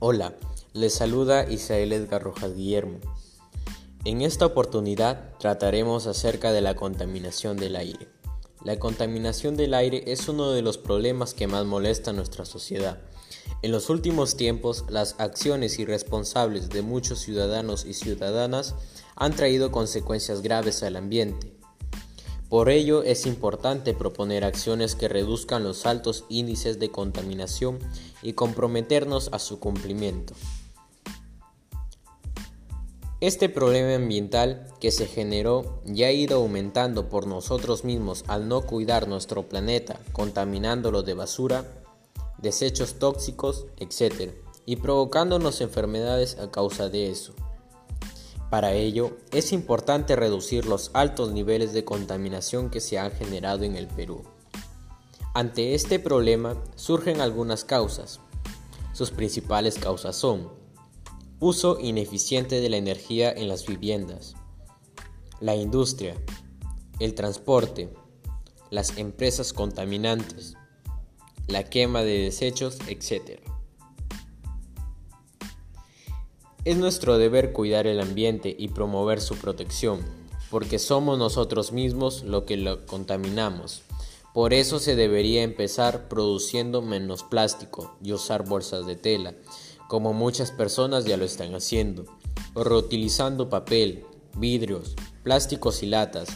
[0.00, 0.32] Hola,
[0.74, 3.00] les saluda Isael Edgar Rojas Guillermo.
[4.04, 8.06] En esta oportunidad trataremos acerca de la contaminación del aire.
[8.62, 13.00] La contaminación del aire es uno de los problemas que más molesta a nuestra sociedad.
[13.62, 18.76] En los últimos tiempos, las acciones irresponsables de muchos ciudadanos y ciudadanas
[19.16, 21.57] han traído consecuencias graves al ambiente.
[22.48, 27.78] Por ello es importante proponer acciones que reduzcan los altos índices de contaminación
[28.22, 30.32] y comprometernos a su cumplimiento.
[33.20, 38.62] Este problema ambiental que se generó ya ha ido aumentando por nosotros mismos al no
[38.62, 41.64] cuidar nuestro planeta, contaminándolo de basura,
[42.38, 44.32] desechos tóxicos, etc.,
[44.64, 47.34] y provocándonos enfermedades a causa de eso.
[48.50, 53.76] Para ello, es importante reducir los altos niveles de contaminación que se han generado en
[53.76, 54.24] el Perú.
[55.34, 58.20] Ante este problema surgen algunas causas.
[58.92, 60.50] Sus principales causas son
[61.40, 64.34] uso ineficiente de la energía en las viviendas,
[65.40, 66.16] la industria,
[66.98, 67.90] el transporte,
[68.70, 70.54] las empresas contaminantes,
[71.46, 73.40] la quema de desechos, etc.
[76.68, 80.00] Es nuestro deber cuidar el ambiente y promover su protección,
[80.50, 83.80] porque somos nosotros mismos lo que lo contaminamos.
[84.34, 89.32] Por eso se debería empezar produciendo menos plástico y usar bolsas de tela,
[89.88, 92.04] como muchas personas ya lo están haciendo,
[92.52, 94.04] o reutilizando papel,
[94.36, 96.28] vidrios, plásticos y latas,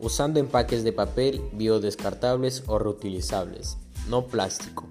[0.00, 3.76] usando empaques de papel biodescartables o reutilizables,
[4.08, 4.88] no plástico.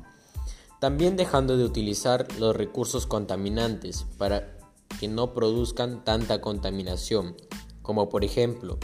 [0.79, 4.56] También dejando de utilizar los recursos contaminantes para
[4.99, 7.35] que no produzcan tanta contaminación,
[7.81, 8.77] como por ejemplo,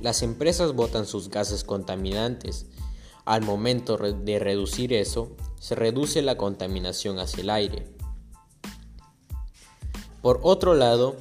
[0.00, 2.66] las empresas botan sus gases contaminantes.
[3.24, 7.96] Al momento de reducir eso, se reduce la contaminación hacia el aire.
[10.22, 11.16] Por otro lado,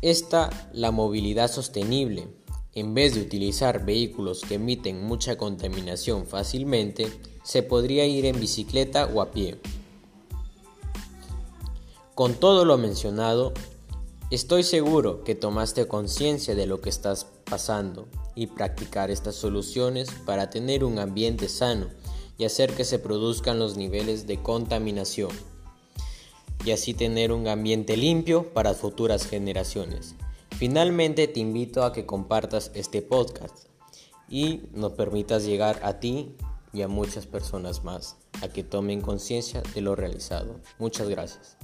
[0.00, 2.28] está la movilidad sostenible.
[2.74, 7.06] En vez de utilizar vehículos que emiten mucha contaminación fácilmente,
[7.44, 9.60] se podría ir en bicicleta o a pie.
[12.22, 13.52] Con todo lo mencionado,
[14.30, 18.06] estoy seguro que tomaste conciencia de lo que estás pasando
[18.36, 21.88] y practicar estas soluciones para tener un ambiente sano
[22.38, 25.32] y hacer que se produzcan los niveles de contaminación
[26.64, 30.14] y así tener un ambiente limpio para futuras generaciones.
[30.56, 33.66] Finalmente te invito a que compartas este podcast
[34.28, 36.36] y nos permitas llegar a ti
[36.72, 40.60] y a muchas personas más a que tomen conciencia de lo realizado.
[40.78, 41.56] Muchas gracias.